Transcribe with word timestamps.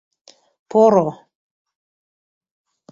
Поро 0.69 1.07